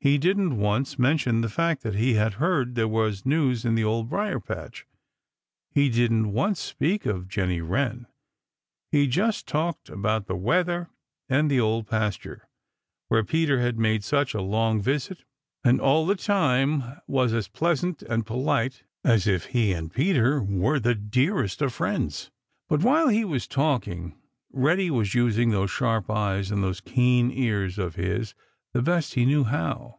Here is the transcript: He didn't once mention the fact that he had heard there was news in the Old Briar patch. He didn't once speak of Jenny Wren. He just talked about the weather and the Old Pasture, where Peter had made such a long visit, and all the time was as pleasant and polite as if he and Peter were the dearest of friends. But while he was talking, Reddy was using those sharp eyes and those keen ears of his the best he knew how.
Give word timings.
He 0.00 0.16
didn't 0.16 0.56
once 0.56 0.96
mention 0.96 1.40
the 1.40 1.48
fact 1.50 1.82
that 1.82 1.96
he 1.96 2.14
had 2.14 2.34
heard 2.34 2.76
there 2.76 2.86
was 2.88 3.26
news 3.26 3.64
in 3.64 3.74
the 3.74 3.82
Old 3.82 4.08
Briar 4.08 4.38
patch. 4.38 4.86
He 5.72 5.90
didn't 5.90 6.32
once 6.32 6.60
speak 6.60 7.04
of 7.04 7.28
Jenny 7.28 7.60
Wren. 7.60 8.06
He 8.92 9.08
just 9.08 9.48
talked 9.48 9.88
about 9.90 10.26
the 10.26 10.36
weather 10.36 10.88
and 11.28 11.50
the 11.50 11.58
Old 11.58 11.88
Pasture, 11.88 12.48
where 13.08 13.24
Peter 13.24 13.58
had 13.60 13.76
made 13.76 14.04
such 14.04 14.34
a 14.34 14.40
long 14.40 14.80
visit, 14.80 15.24
and 15.64 15.80
all 15.80 16.06
the 16.06 16.14
time 16.16 17.00
was 17.08 17.34
as 17.34 17.48
pleasant 17.48 18.00
and 18.02 18.24
polite 18.24 18.84
as 19.02 19.26
if 19.26 19.46
he 19.46 19.72
and 19.72 19.92
Peter 19.92 20.40
were 20.40 20.78
the 20.78 20.94
dearest 20.94 21.60
of 21.60 21.74
friends. 21.74 22.30
But 22.68 22.84
while 22.84 23.08
he 23.08 23.24
was 23.24 23.48
talking, 23.48 24.14
Reddy 24.52 24.92
was 24.92 25.14
using 25.14 25.50
those 25.50 25.72
sharp 25.72 26.08
eyes 26.08 26.52
and 26.52 26.62
those 26.62 26.80
keen 26.80 27.32
ears 27.32 27.78
of 27.80 27.96
his 27.96 28.34
the 28.74 28.82
best 28.82 29.14
he 29.14 29.24
knew 29.24 29.44
how. 29.44 29.98